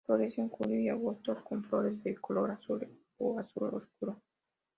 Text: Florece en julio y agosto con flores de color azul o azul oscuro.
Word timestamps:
Florece 0.07 0.41
en 0.41 0.49
julio 0.49 0.79
y 0.79 0.89
agosto 0.89 1.43
con 1.43 1.63
flores 1.63 2.01
de 2.03 2.15
color 2.15 2.49
azul 2.49 2.87
o 3.19 3.37
azul 3.39 3.69
oscuro. 3.71 4.19